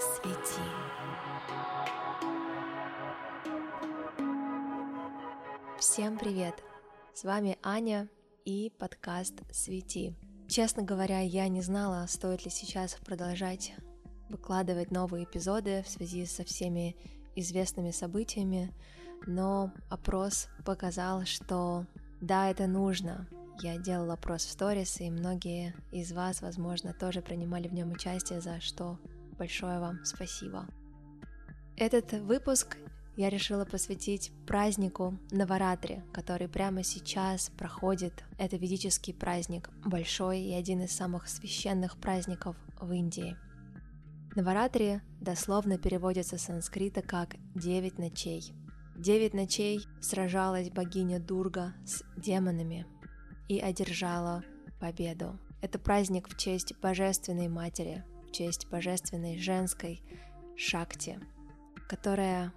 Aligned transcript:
Свети. 0.00 0.62
Всем 5.80 6.16
привет! 6.16 6.54
С 7.12 7.24
вами 7.24 7.58
Аня 7.64 8.08
и 8.44 8.72
подкаст 8.78 9.34
«Свети». 9.50 10.14
Честно 10.46 10.84
говоря, 10.84 11.18
я 11.18 11.48
не 11.48 11.62
знала, 11.62 12.06
стоит 12.06 12.44
ли 12.44 12.50
сейчас 12.52 12.94
продолжать 12.94 13.72
выкладывать 14.28 14.92
новые 14.92 15.24
эпизоды 15.24 15.82
в 15.82 15.88
связи 15.88 16.26
со 16.26 16.44
всеми 16.44 16.94
известными 17.34 17.90
событиями, 17.90 18.72
но 19.26 19.72
опрос 19.90 20.46
показал, 20.64 21.24
что 21.24 21.86
да, 22.20 22.48
это 22.48 22.68
нужно. 22.68 23.26
Я 23.60 23.76
делала 23.78 24.14
опрос 24.14 24.44
в 24.44 24.50
сторис, 24.52 25.00
и 25.00 25.10
многие 25.10 25.74
из 25.90 26.12
вас, 26.12 26.40
возможно, 26.40 26.92
тоже 26.92 27.20
принимали 27.20 27.66
в 27.66 27.74
нем 27.74 27.90
участие, 27.90 28.40
за 28.40 28.60
что 28.60 28.96
большое 29.38 29.78
вам 29.78 30.04
спасибо. 30.04 30.66
Этот 31.76 32.12
выпуск 32.12 32.76
я 33.16 33.30
решила 33.30 33.64
посвятить 33.64 34.32
празднику 34.46 35.18
Наваратри, 35.30 36.02
который 36.12 36.48
прямо 36.48 36.82
сейчас 36.82 37.50
проходит. 37.50 38.24
Это 38.38 38.56
ведический 38.56 39.14
праздник, 39.14 39.70
большой 39.84 40.40
и 40.40 40.52
один 40.52 40.82
из 40.82 40.92
самых 40.92 41.28
священных 41.28 41.98
праздников 41.98 42.56
в 42.80 42.92
Индии. 42.92 43.36
Наваратри 44.36 45.00
дословно 45.20 45.78
переводится 45.78 46.38
с 46.38 46.42
санскрита 46.42 47.02
как 47.02 47.34
«девять 47.54 47.98
ночей». 47.98 48.52
Девять 48.96 49.34
ночей 49.34 49.86
сражалась 50.00 50.70
богиня 50.70 51.20
Дурга 51.20 51.74
с 51.84 52.02
демонами 52.16 52.86
и 53.48 53.58
одержала 53.60 54.44
победу. 54.80 55.38
Это 55.60 55.78
праздник 55.78 56.28
в 56.28 56.36
честь 56.36 56.74
Божественной 56.80 57.48
Матери, 57.48 58.04
в 58.28 58.32
честь 58.32 58.68
Божественной 58.68 59.38
Женской 59.38 60.02
Шакти, 60.56 61.18
которая 61.88 62.52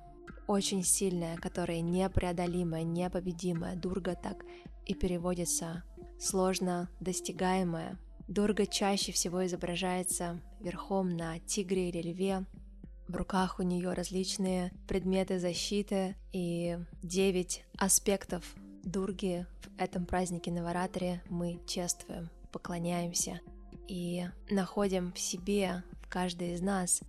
очень 0.48 0.84
сильная, 0.84 1.38
которая 1.38 1.82
непреодолимая, 1.82 2.84
непобедимая. 2.84 3.76
Дурга 3.76 4.16
так 4.16 4.44
и 4.86 4.94
переводится 4.94 5.84
сложно 6.20 6.90
достигаемая. 7.00 7.98
Дурга 8.28 8.66
чаще 8.66 9.12
всего 9.12 9.46
изображается 9.46 10.42
верхом 10.60 11.10
на 11.10 11.40
тигре 11.40 11.90
или 11.90 12.02
льве. 12.02 12.46
В 13.08 13.16
руках 13.16 13.60
у 13.60 13.64
нее 13.64 13.94
различные 13.94 14.72
предметы 14.88 15.40
защиты 15.40 16.16
и 16.32 16.78
девять 17.02 17.64
аспектов 17.78 18.56
Дурги 18.84 19.46
в 19.62 19.82
этом 19.82 20.06
празднике 20.06 20.52
Наваратри 20.52 21.22
мы 21.30 21.62
чествуем, 21.68 22.30
поклоняемся 22.52 23.42
и 23.88 24.26
находим 24.50 25.12
в 25.14 25.20
себе, 25.20 25.84
в 26.02 26.08
каждой 26.08 26.54
из 26.54 26.62
нас, 26.62 27.02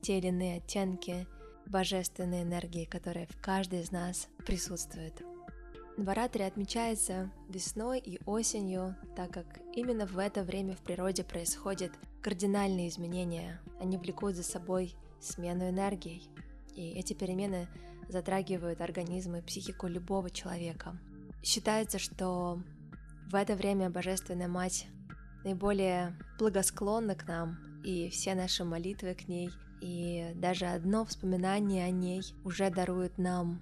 те 0.00 0.18
или 0.18 0.28
иные 0.28 0.58
оттенки 0.58 1.26
божественной 1.66 2.42
энергии, 2.42 2.84
которая 2.84 3.26
в 3.26 3.40
каждой 3.40 3.80
из 3.80 3.90
нас 3.90 4.28
присутствует. 4.46 5.22
Наваратри 5.96 6.44
отмечается 6.44 7.30
весной 7.48 7.98
и 7.98 8.20
осенью, 8.24 8.94
так 9.16 9.32
как 9.32 9.46
именно 9.74 10.06
в 10.06 10.16
это 10.18 10.44
время 10.44 10.76
в 10.76 10.80
природе 10.80 11.24
происходят 11.24 11.90
кардинальные 12.22 12.88
изменения. 12.88 13.60
Они 13.80 13.96
влекут 13.96 14.36
за 14.36 14.44
собой 14.44 14.94
смену 15.20 15.68
энергий, 15.68 16.30
и 16.76 16.90
эти 16.92 17.14
перемены 17.14 17.68
затрагивают 18.08 18.80
организм 18.80 19.34
и 19.34 19.42
психику 19.42 19.88
любого 19.88 20.30
человека. 20.30 20.96
Считается, 21.42 21.98
что 21.98 22.62
в 23.30 23.34
это 23.34 23.56
время 23.56 23.90
Божественная 23.90 24.48
Мать 24.48 24.86
наиболее 25.44 26.16
благосклонна 26.38 27.14
к 27.14 27.26
нам, 27.26 27.58
и 27.84 28.08
все 28.10 28.34
наши 28.34 28.64
молитвы 28.64 29.14
к 29.14 29.28
ней, 29.28 29.50
и 29.80 30.32
даже 30.34 30.66
одно 30.66 31.04
вспоминание 31.04 31.84
о 31.84 31.90
ней 31.90 32.22
уже 32.44 32.70
дарует 32.70 33.18
нам 33.18 33.60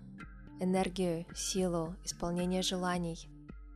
энергию, 0.60 1.27
силу, 1.34 1.94
исполнение 2.04 2.62
желаний, 2.62 3.28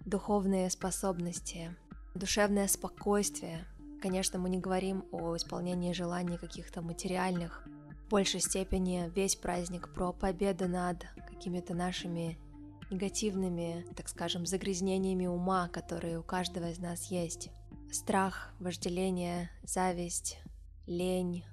духовные 0.06 0.70
способности, 0.70 1.76
душевное 2.14 2.68
спокойствие. 2.68 3.66
Конечно, 4.00 4.38
мы 4.38 4.48
не 4.48 4.58
говорим 4.58 5.04
о 5.12 5.36
исполнении 5.36 5.92
желаний 5.92 6.38
каких-то 6.38 6.80
материальных. 6.80 7.66
В 8.06 8.10
большей 8.10 8.40
степени 8.40 9.10
весь 9.14 9.36
праздник 9.36 9.92
про 9.92 10.12
победу 10.12 10.68
над 10.68 11.04
какими-то 11.28 11.74
нашими 11.74 12.38
негативными, 12.90 13.86
так 13.94 14.08
скажем, 14.08 14.46
загрязнениями 14.46 15.26
ума, 15.26 15.68
которые 15.68 16.18
у 16.18 16.22
каждого 16.22 16.70
из 16.70 16.78
нас 16.78 17.10
есть. 17.10 17.50
Страх, 17.92 18.52
вожделение, 18.60 19.50
зависть, 19.64 20.38
лень, 20.86 21.44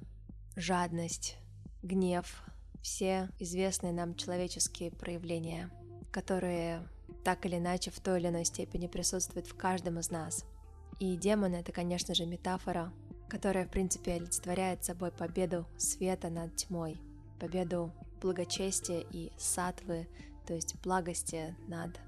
жадность, 0.56 1.36
гнев, 1.82 2.44
все 2.84 3.30
известные 3.40 3.92
нам 3.92 4.14
человеческие 4.14 4.92
проявления, 4.92 5.72
которые 6.12 6.88
так 7.24 7.48
или 7.48 7.58
иначе 7.58 7.90
в 7.90 8.00
той 8.00 8.20
или 8.20 8.28
иной 8.28 8.46
степени 8.46 8.86
присутствуют 8.86 9.48
в 9.48 9.58
каждом 9.58 9.98
из 9.98 10.12
нас. 10.12 10.46
И 11.00 11.18
демон— 11.18 11.54
это, 11.56 11.72
конечно 11.72 12.14
же, 12.14 12.28
метафора, 12.28 12.94
которая, 13.28 13.66
в 13.66 13.72
принципе, 13.72 14.14
олицетворяет 14.14 14.86
собой 14.86 15.10
победу 15.10 15.66
света 15.76 16.30
над 16.30 16.56
тьмой, 16.56 17.02
победу 17.40 17.92
благочестия 18.22 19.04
и 19.12 19.32
сатвы, 19.40 20.08
то 20.46 20.54
есть 20.54 20.76
благости 20.84 21.56
над 21.68 22.00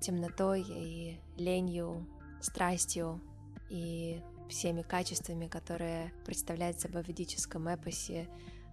темнотой 0.00 0.62
и 0.62 1.18
ленью, 1.36 2.06
страстью 2.40 3.20
и 3.68 4.20
всеми 4.48 4.82
качествами, 4.82 5.46
которые 5.48 6.12
представляют 6.24 6.80
собой 6.80 7.02
в 7.02 7.08
ведическом 7.08 7.68
эпосе 7.68 8.28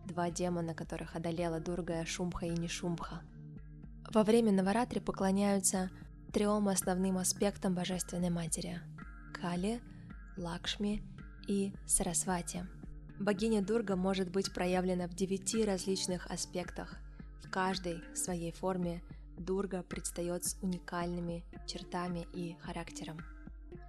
два 0.05 0.29
демона, 0.29 0.73
которых 0.73 1.15
одолела 1.15 1.59
Дурга, 1.59 2.05
Шумха 2.05 2.45
и 2.45 2.51
Нишумха. 2.51 3.21
Во 4.13 4.23
время 4.23 4.51
Наваратри 4.51 4.99
поклоняются 4.99 5.89
трем 6.33 6.67
основным 6.67 7.17
аспектам 7.17 7.75
Божественной 7.75 8.29
Матери– 8.29 8.81
Кали, 9.33 9.81
Лакшми 10.37 11.01
и 11.47 11.73
Сарасвати. 11.85 12.65
Богиня 13.19 13.61
Дурга 13.61 13.95
может 13.95 14.31
быть 14.31 14.53
проявлена 14.53 15.07
в 15.07 15.13
девяти 15.13 15.63
различных 15.63 16.27
аспектах. 16.27 16.97
В 17.43 17.49
каждой 17.49 18.01
своей 18.15 18.51
форме 18.51 19.03
Дурга 19.37 19.83
предстает 19.83 20.45
с 20.45 20.57
уникальными 20.61 21.43
чертами 21.67 22.27
и 22.33 22.55
характером. 22.61 23.19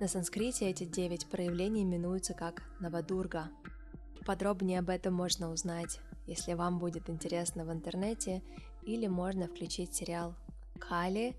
На 0.03 0.09
санскрите 0.09 0.69
эти 0.69 0.83
девять 0.83 1.29
проявлений 1.29 1.85
именуются 1.85 2.35
как 2.35 2.65
Навадурга– 2.81 3.53
Подробнее 4.27 4.81
об 4.81 4.89
этом 4.89 5.15
можно 5.15 5.49
узнать, 5.49 6.01
если 6.27 6.55
вам 6.55 6.81
будет 6.81 7.09
интересно 7.09 7.65
в 7.65 7.73
интернете, 7.73 8.43
или 8.83 9.07
можно 9.07 9.47
включить 9.47 9.95
сериал 9.95 10.35
«Кали. 10.81 11.37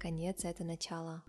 Конец– 0.00 0.40
это 0.44 0.64
начало». 0.64 1.22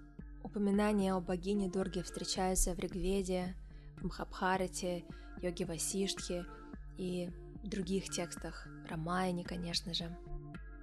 Упоминания 0.43 1.13
о 1.13 1.21
богине 1.21 1.69
Дурге 1.69 2.01
встречаются 2.01 2.73
в 2.73 2.79
Ригведе, 2.79 3.55
Мхабхарате, 4.01 5.03
Йоге 5.43 5.65
Васиштхе 5.65 6.43
и 6.97 7.29
других 7.63 8.09
текстах, 8.09 8.67
Рамаяне, 8.89 9.43
конечно 9.43 9.93
же. 9.93 10.09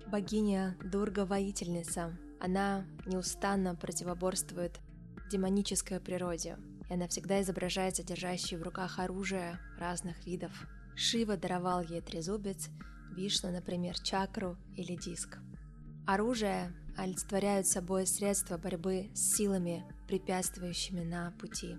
Богиня 0.07 0.77
Дурга– 0.85 1.25
воительница. 1.27 2.17
Она 2.39 2.87
неустанно 3.07 3.75
противоборствует 3.75 4.79
демонической 5.31 6.01
природе– 6.01 6.59
и 6.91 6.95
она 6.95 7.07
всегда 7.07 7.41
изображается 7.41 8.03
держащей 8.03 8.57
в 8.57 8.63
руках 8.63 8.99
оружие 8.99 9.59
разных 9.79 10.27
видов. 10.27 10.53
Шива 10.97 11.37
даровал 11.37 11.83
ей 11.83 12.01
трезубец, 12.03 12.69
Вишна, 13.17 13.51
например, 13.51 13.99
чакру 13.99 14.57
или 14.77 14.97
диск. 14.97 15.39
Оружие 16.07 16.73
олицетворяют 16.97 17.67
собой 17.67 18.07
средства 18.07 18.59
борьбы 18.59 19.11
с 19.15 19.37
силами, 19.37 19.85
препятствующими 20.09 21.03
на 21.03 21.33
пути. 21.41 21.77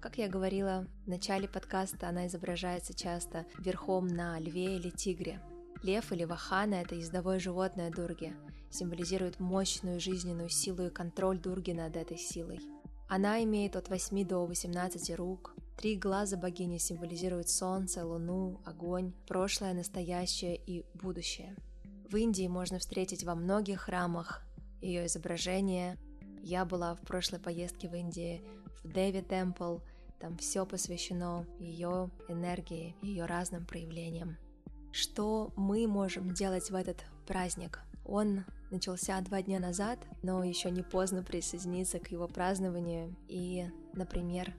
Как 0.00 0.18
я 0.18 0.28
говорила 0.28 0.86
в 1.04 1.08
начале 1.08 1.48
подкаста, 1.48 2.08
она 2.08 2.26
изображается 2.26 2.94
часто 2.94 3.46
верхом 3.58 4.08
на 4.08 4.38
льве 4.38 4.76
или 4.76 4.90
тигре. 4.90 5.40
Лев 5.82 6.12
или 6.12 6.24
вахана– 6.24 6.74
это 6.82 6.96
ездовое 6.96 7.38
животное 7.38 7.90
Дурги, 7.90 8.34
символизирует 8.70 9.38
мощную 9.38 10.00
жизненную 10.00 10.48
силу 10.48 10.86
и 10.86 10.90
контроль 10.90 11.38
Дурги 11.38 11.70
над 11.70 11.96
этой 11.96 12.18
силой– 12.18 12.60
она 13.08 13.42
имеет 13.44 13.74
от 13.74 13.88
8 13.88 14.26
до 14.26 14.44
18 14.44 15.16
рук. 15.16 15.54
Три 15.76 15.96
глаза 15.96 16.36
богини 16.36 16.78
символизируют 16.78 17.48
солнце, 17.48 18.04
луну, 18.04 18.60
огонь, 18.66 19.12
прошлое, 19.26 19.72
настоящее 19.72 20.56
и 20.56 20.84
будущее. 20.94 21.56
В 22.10 22.16
Индии 22.16 22.46
можно 22.48 22.78
встретить 22.78 23.24
во 23.24 23.34
многих 23.34 23.82
храмах 23.82 24.42
ее 24.82 25.06
изображение. 25.06 25.96
Я 26.42 26.64
была 26.64 26.94
в 26.94 27.00
прошлой 27.00 27.38
поездке 27.38 27.88
в 27.88 27.94
Индии 27.94 28.42
в 28.84 28.92
Деви 28.92 29.22
Темпл, 29.22 29.78
там 30.20 30.36
все 30.36 30.66
посвящено 30.66 31.46
ее 31.58 32.10
энергии, 32.28 32.96
ее 33.02 33.24
разным 33.24 33.64
проявлениям. 33.64 34.36
Что 34.92 35.52
мы 35.56 35.86
можем 35.86 36.32
делать 36.32 36.70
в 36.70 36.74
этот 36.74 37.04
праздник? 37.26 37.80
Он 38.04 38.44
начался 38.70 39.20
два 39.20 39.42
дня 39.42 39.60
назад, 39.60 39.98
но 40.22 40.44
еще 40.44 40.70
не 40.70 40.82
поздно 40.82 41.22
присоединиться 41.22 41.98
к 41.98 42.10
его 42.10 42.28
празднованию 42.28 43.14
и, 43.28 43.70
например, 43.94 44.54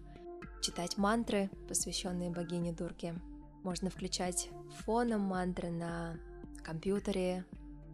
читать 0.61 0.97
мантры, 0.97 1.49
посвященные 1.67 2.29
богине 2.29 2.73
Дурге, 2.73 3.15
Можно 3.63 3.89
включать 3.89 4.49
фоном 4.85 5.21
мантры 5.21 5.69
на 5.69 6.17
компьютере, 6.63 7.45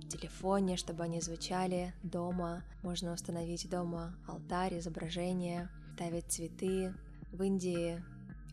телефоне, 0.09 0.77
чтобы 0.77 1.03
они 1.03 1.21
звучали 1.21 1.93
дома. 2.03 2.63
Можно 2.83 3.13
установить 3.13 3.69
дома 3.69 4.15
алтарь, 4.27 4.79
изображение, 4.79 5.69
ставить 5.95 6.31
цветы. 6.31 6.93
В 7.31 7.41
Индии 7.41 8.03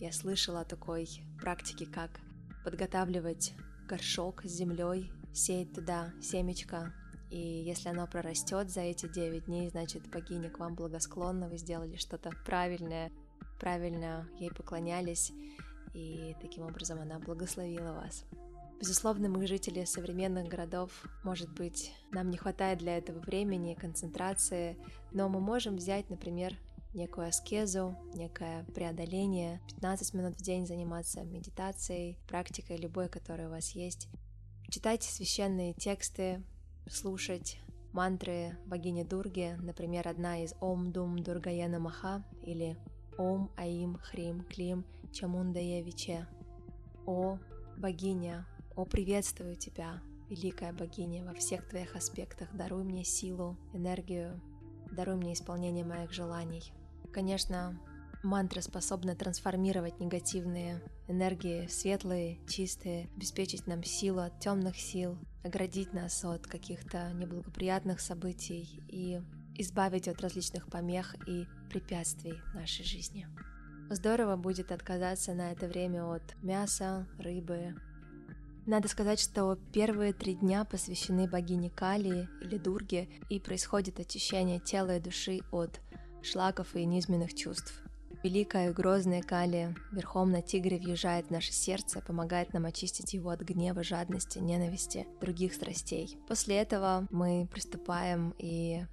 я 0.00 0.12
слышала 0.12 0.60
о 0.60 0.64
такой 0.64 1.08
практике, 1.40 1.86
как 1.86 2.10
подготавливать 2.64 3.54
горшок 3.88 4.42
с 4.44 4.48
землей, 4.48 5.12
сеять 5.32 5.72
туда 5.74 6.12
семечко, 6.22 6.94
и 7.32 7.38
если 7.38 7.88
оно 7.88 8.06
прорастет 8.06 8.68
за 8.68 8.82
эти 8.82 9.08
9 9.08 9.46
дней, 9.46 9.70
значит 9.70 10.06
богиня 10.10 10.50
к 10.50 10.58
вам 10.58 10.74
благосклонна, 10.74 11.48
вы 11.48 11.56
сделали 11.56 11.96
что-то 11.96 12.30
правильное, 12.44 13.10
правильно 13.58 14.28
ей 14.38 14.50
поклонялись, 14.50 15.32
и 15.94 16.36
таким 16.42 16.64
образом 16.64 17.00
она 17.00 17.18
благословила 17.18 17.94
вас. 17.94 18.26
Безусловно, 18.78 19.30
мы, 19.30 19.46
жители 19.46 19.84
современных 19.86 20.46
городов, 20.46 20.90
может 21.24 21.50
быть, 21.54 21.94
нам 22.10 22.28
не 22.28 22.36
хватает 22.36 22.80
для 22.80 22.98
этого 22.98 23.20
времени, 23.20 23.78
концентрации, 23.80 24.76
но 25.10 25.30
мы 25.30 25.40
можем 25.40 25.76
взять, 25.76 26.10
например, 26.10 26.54
некую 26.92 27.28
аскезу, 27.28 27.96
некое 28.12 28.64
преодоление, 28.74 29.62
15 29.68 30.12
минут 30.12 30.34
в 30.34 30.42
день 30.42 30.66
заниматься 30.66 31.22
медитацией, 31.22 32.18
практикой 32.28 32.76
любой, 32.76 33.08
которая 33.08 33.48
у 33.48 33.52
вас 33.52 33.70
есть. 33.70 34.08
Читайте 34.68 35.10
священные 35.10 35.72
тексты, 35.72 36.42
слушать 36.88 37.58
мантры 37.92 38.58
богини 38.66 39.02
Дурги, 39.02 39.56
например, 39.60 40.08
одна 40.08 40.42
из 40.42 40.54
Ом 40.60 40.92
Дум 40.92 41.18
Дургаяна 41.18 41.78
Маха 41.78 42.24
или 42.42 42.76
Ом 43.18 43.50
Аим 43.56 43.98
Хрим 43.98 44.42
Клим 44.42 44.84
Чамундая 45.12 45.82
Виче. 45.82 46.26
О 47.06 47.38
богиня, 47.76 48.46
о 48.76 48.84
приветствую 48.84 49.56
тебя, 49.56 50.00
великая 50.28 50.72
богиня, 50.72 51.24
во 51.24 51.34
всех 51.34 51.68
твоих 51.68 51.94
аспектах, 51.96 52.48
даруй 52.54 52.84
мне 52.84 53.04
силу, 53.04 53.58
энергию, 53.72 54.40
даруй 54.90 55.16
мне 55.16 55.34
исполнение 55.34 55.84
моих 55.84 56.12
желаний. 56.12 56.72
Конечно, 57.12 57.78
мантра 58.22 58.60
способна 58.60 59.14
трансформировать 59.14 60.00
негативные 60.00 60.82
энергии 61.08 61.66
в 61.66 61.72
светлые, 61.72 62.38
чистые, 62.48 63.08
обеспечить 63.16 63.66
нам 63.66 63.82
силу 63.84 64.20
от 64.20 64.38
темных 64.40 64.76
сил, 64.76 65.18
оградить 65.44 65.92
нас 65.92 66.24
от 66.24 66.46
каких-то 66.46 67.12
неблагоприятных 67.12 68.00
событий 68.00 68.82
и 68.88 69.20
избавить 69.56 70.08
от 70.08 70.20
различных 70.20 70.68
помех 70.68 71.14
и 71.26 71.46
препятствий 71.70 72.34
нашей 72.54 72.84
жизни. 72.84 73.26
Здорово 73.90 74.36
будет 74.36 74.72
отказаться 74.72 75.34
на 75.34 75.52
это 75.52 75.66
время 75.66 76.06
от 76.06 76.22
мяса, 76.42 77.06
рыбы. 77.18 77.74
Надо 78.64 78.88
сказать, 78.88 79.20
что 79.20 79.58
первые 79.72 80.12
три 80.12 80.34
дня 80.34 80.64
посвящены 80.64 81.28
богине 81.28 81.68
Кали 81.68 82.28
или 82.40 82.58
Дурге, 82.58 83.08
и 83.28 83.40
происходит 83.40 83.98
очищение 83.98 84.60
тела 84.60 84.96
и 84.96 85.00
души 85.00 85.40
от 85.50 85.80
шлаков 86.22 86.76
и 86.76 86.84
низменных 86.84 87.34
чувств. 87.34 87.82
Великая 88.22 88.70
и 88.70 88.72
грозная 88.72 89.20
Кали 89.20 89.74
верхом 89.90 90.30
на 90.30 90.42
тигре 90.42 90.78
въезжает 90.78 91.26
в 91.26 91.30
наше 91.30 91.52
сердце, 91.52 92.00
помогает 92.00 92.52
нам 92.52 92.66
очистить 92.66 93.14
его 93.14 93.30
от 93.30 93.40
гнева, 93.40 93.82
жадности, 93.82 94.38
ненависти, 94.38 95.08
других 95.20 95.54
страстей. 95.54 96.16
После 96.28 96.58
этого 96.58 97.08
мы 97.10 97.48
приступаем 97.50 98.32
и 98.38 98.84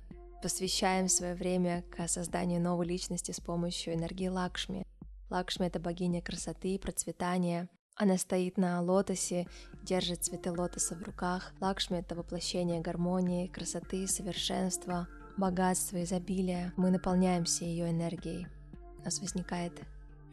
посвящаем 0.41 1.07
свое 1.09 1.35
время 1.35 1.83
к 1.91 2.07
созданию 2.07 2.59
новой 2.59 2.87
личности 2.87 3.31
с 3.31 3.39
помощью 3.39 3.93
энергии 3.93 4.29
Лакшми. 4.29 4.83
Лакшми— 5.29 5.65
это 5.67 5.79
богиня 5.79 6.23
красоты 6.23 6.69
и 6.69 6.79
процветания. 6.79 7.69
Она 7.95 8.17
стоит 8.17 8.57
на 8.57 8.81
лотосе, 8.81 9.47
держит 9.83 10.23
цветы 10.23 10.51
лотоса 10.51 10.95
в 10.95 11.03
руках. 11.03 11.53
Лакшми— 11.61 11.97
это 11.99 12.15
воплощение 12.15 12.81
гармонии, 12.81 13.45
красоты, 13.45 14.07
совершенства, 14.07 15.07
богатства, 15.37 16.01
изобилия. 16.01 16.73
Мы 16.77 16.89
наполняемся 16.89 17.65
ее 17.65 17.91
энергией 17.91 18.47
у 19.01 19.05
нас 19.05 19.19
возникает 19.19 19.73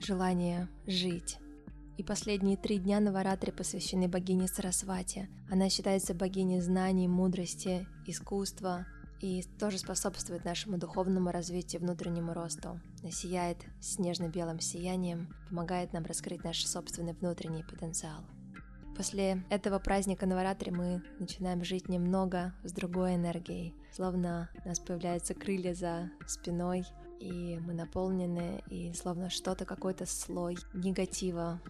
желание 0.00 0.68
жить. 0.86 1.38
И 1.96 2.02
последние 2.02 2.58
три 2.58 2.78
дня 2.78 3.00
Наваратри 3.00 3.52
посвящены 3.52 4.06
богине 4.06 4.48
Сарасвати. 4.48 5.28
Она 5.50 5.70
считается 5.70 6.12
богиней 6.12 6.60
знаний, 6.60 7.08
мудрости, 7.08 7.86
искусства 8.06 8.86
и 9.20 9.42
тоже 9.58 9.78
способствует 9.78 10.44
нашему 10.44 10.76
духовному 10.76 11.30
развитию, 11.30 11.80
внутреннему 11.80 12.34
росту. 12.34 12.80
Она 13.02 13.10
сияет 13.10 13.56
снежно-белым 13.80 14.60
сиянием, 14.60 15.34
помогает 15.48 15.94
нам 15.94 16.04
раскрыть 16.04 16.44
наш 16.44 16.66
собственный 16.66 17.14
внутренний 17.14 17.64
потенциал. 17.64 18.24
После 18.94 19.44
этого 19.50 19.78
праздника 19.78 20.26
Наваратри 20.26 20.70
мы 20.70 21.02
начинаем 21.18 21.62
жить 21.64 21.88
немного 21.88 22.54
с 22.62 22.72
другой 22.72 23.16
энергией, 23.16 23.74
словно 23.94 24.48
у 24.64 24.68
нас 24.68 24.80
появляются 24.80 25.34
крылья 25.34 25.74
за 25.74 26.10
спиной, 26.26 26.84
и 27.18 27.58
мы 27.58 27.74
наполнены, 27.74 28.62
и 28.68 28.92
словно 28.92 29.30
что-то, 29.30 29.64
какой-то 29.64 30.06
слой 30.06 30.56
негатива 30.74 31.60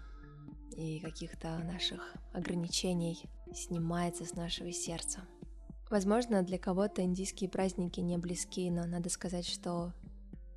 и 0.76 1.00
каких-то 1.00 1.58
наших 1.58 2.14
ограничений 2.32 3.24
снимается 3.54 4.24
с 4.24 4.34
нашего 4.34 4.72
сердца. 4.72 5.20
Возможно, 5.88 6.42
для 6.42 6.58
кого-то 6.58 7.02
индийские 7.02 7.48
праздники 7.48 8.00
не 8.00 8.18
близки, 8.18 8.70
но 8.70 8.86
надо 8.86 9.08
сказать, 9.08 9.46
что 9.46 9.92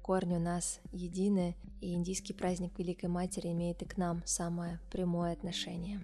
корни 0.01 0.35
у 0.35 0.39
нас 0.39 0.79
едины, 0.91 1.55
и 1.81 1.93
индийский 1.93 2.33
праздник 2.33 2.77
Великой 2.77 3.09
Матери 3.09 3.51
имеет 3.51 3.81
и 3.81 3.85
к 3.85 3.97
нам 3.97 4.23
самое 4.25 4.79
прямое 4.91 5.33
отношение. 5.33 6.01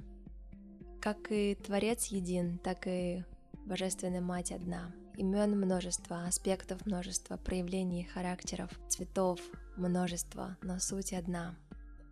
Как 1.02 1.32
и 1.32 1.56
Творец 1.56 2.06
един, 2.08 2.60
так 2.60 2.88
и 2.88 3.26
Божественная 3.66 4.22
Мать 4.22 4.52
одна— 4.52 4.94
Имен 5.18 5.58
множество, 5.58 6.26
аспектов 6.26 6.86
множество, 6.86 7.38
проявлений 7.38 8.04
характеров, 8.04 8.70
цветов 8.90 9.40
множество, 9.78 10.58
но 10.62 10.78
суть 10.80 11.14
одна. 11.14 11.56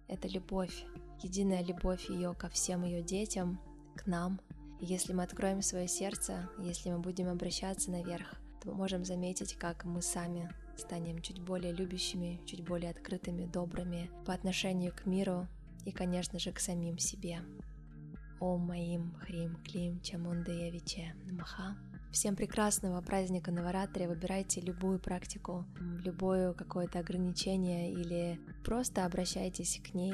Это 0.07 0.29
любовь, 0.29 0.85
единая 1.21 1.63
любовь 1.63 2.09
ее 2.09 2.33
ко 2.33 2.47
всем 2.47 2.85
ее 2.85 3.03
детям, 3.03 3.59
к 3.97 4.07
нам. 4.07 4.39
И 4.79 4.85
если 4.85 5.11
мы 5.11 5.23
откроем 5.23 5.61
свое 5.61 5.89
сердце, 5.89 6.49
если 6.59 6.91
мы 6.91 6.99
будем 6.99 7.27
обращаться 7.27 7.91
наверх, 7.91 8.35
то 8.61 8.69
мы 8.69 8.75
можем 8.75 9.03
заметить, 9.03 9.55
как 9.55 9.83
мы 9.83 10.01
сами 10.01 10.49
станем 10.77 11.21
чуть 11.21 11.41
более 11.41 11.73
любящими, 11.73 12.39
чуть 12.45 12.63
более 12.63 12.91
открытыми, 12.91 13.45
добрыми 13.45 14.11
по 14.25 14.33
отношению 14.33 14.93
к 14.93 15.05
миру 15.05 15.47
и, 15.83 15.91
конечно 15.91 16.39
же, 16.39 16.53
к 16.53 16.59
самим 16.59 16.97
себе. 16.97 17.41
О 18.39 18.55
моим 18.55 19.13
хрим 19.15 19.57
клим 19.63 19.99
чамундеевиче 20.01 21.15
намаха. 21.25 21.75
Всем 22.13 22.35
прекрасного 22.35 23.01
праздника 23.01 23.51
Наваратри. 23.51 24.05
Выбирайте 24.05 24.61
любую 24.61 24.99
практику, 24.99 25.65
любое 26.03 26.53
какое-то 26.53 26.99
ограничение 26.99 27.91
или 27.91 28.39
просто 28.63 29.05
обращайтесь 29.05 29.81
к 29.83 29.95
ней 29.95 30.13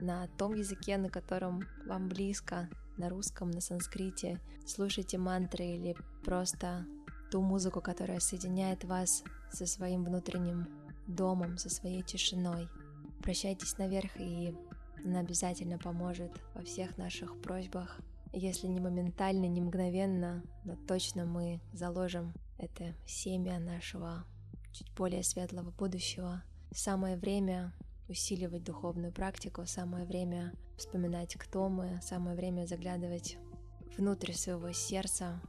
на 0.00 0.26
том 0.38 0.54
языке, 0.54 0.96
на 0.96 1.10
котором 1.10 1.64
вам 1.86 2.08
близко, 2.08 2.70
на 2.96 3.10
русском, 3.10 3.50
на 3.50 3.60
санскрите. 3.60 4.40
Слушайте 4.66 5.18
мантры 5.18 5.66
или 5.66 5.94
просто 6.24 6.86
ту 7.30 7.42
музыку, 7.42 7.82
которая 7.82 8.20
соединяет 8.20 8.84
вас 8.84 9.22
со 9.52 9.66
своим 9.66 10.02
внутренним 10.02 10.66
домом, 11.06 11.58
со 11.58 11.68
своей 11.68 12.02
тишиной. 12.02 12.70
Прощайтесь 13.22 13.76
наверх, 13.76 14.18
и 14.18 14.56
она 15.04 15.20
обязательно 15.20 15.76
поможет 15.76 16.32
во 16.54 16.62
всех 16.62 16.96
наших 16.96 17.38
просьбах 17.42 18.00
если 18.34 18.66
не 18.66 18.80
моментально, 18.80 19.46
не 19.46 19.60
мгновенно, 19.60 20.42
но 20.64 20.76
точно 20.76 21.24
мы 21.24 21.60
заложим 21.72 22.34
это 22.58 22.94
семя 23.06 23.58
нашего 23.58 24.24
чуть 24.72 24.92
более 24.94 25.22
светлого 25.22 25.70
будущего. 25.70 26.42
Самое 26.72 27.16
время 27.16 27.72
усиливать 28.08 28.64
духовную 28.64 29.12
практику, 29.12 29.66
самое 29.66 30.04
время 30.04 30.52
вспоминать, 30.76 31.36
кто 31.36 31.68
мы, 31.68 32.00
самое 32.02 32.36
время 32.36 32.66
заглядывать 32.66 33.38
внутрь 33.96 34.32
своего 34.32 34.72
сердца, 34.72 35.40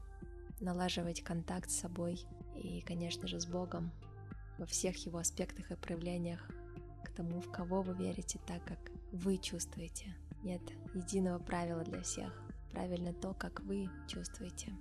налаживать 0.59 1.21
контакт 1.21 1.71
с 1.71 1.79
собой 1.79 2.25
и, 2.55 2.81
конечно 2.81 3.27
же, 3.27 3.39
с 3.39 3.47
Богом 3.47 3.91
во 4.59 4.65
всех 4.65 4.95
его 5.05 5.17
аспектах 5.17 5.71
и 5.71 5.75
проявлениях, 5.75 6.47
к 7.03 7.09
тому, 7.09 7.41
в 7.41 7.51
кого 7.51 7.81
вы 7.81 7.95
верите, 7.95 8.39
так 8.45 8.63
как 8.63 8.91
вы 9.11 9.37
чувствуете. 9.37 10.15
Нет 10.43 10.61
единого 10.93 11.39
правила 11.39 11.83
для 11.83 12.01
всех 12.01 12.44
правильно 12.75 13.13
то, 13.13 13.33
как 13.33 13.61
вы 13.61 13.89
чувствуете. 14.07 14.73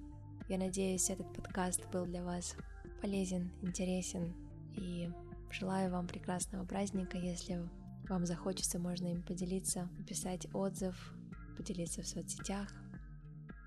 Я 0.49 0.59
надеюсь, 0.59 1.11
этот 1.11 1.33
подкаст 1.33 1.87
был 1.91 2.05
для 2.05 2.25
вас 2.25 2.57
полезен, 3.01 3.53
интересен 3.63 4.35
и 4.77 5.09
желаю 5.51 5.93
вам 5.93 6.09
прекрасного 6.09 6.67
праздника. 6.67 7.17
Если 7.17 7.67
вам 8.09 8.27
захочется, 8.27 8.79
можно 8.81 9.07
им 9.07 9.23
поделиться, 9.23 9.89
написать 9.97 10.47
отзыв, 10.53 11.15
поделиться 11.57 12.03
в 12.03 12.09
соцсетях. 12.09 12.69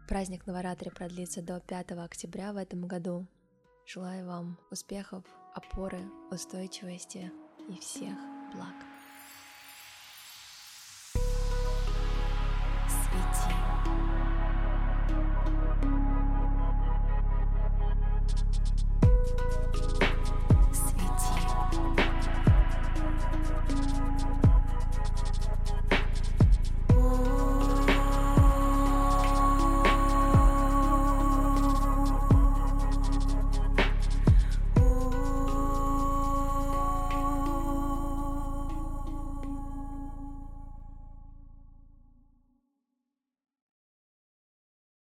Праздник 0.08 0.46
Наваратри 0.46 0.92
продлится 0.92 1.42
до 1.42 1.60
5 1.62 1.92
октября 1.94 2.52
в 2.52 2.58
этом 2.58 2.82
году. 2.82 3.26
Желаю 3.86 4.28
вам 4.28 4.60
успехов, 4.70 5.24
опоры, 5.56 6.02
устойчивости 6.32 7.32
и 7.70 7.80
всех 7.80 8.18
благ. 8.54 8.97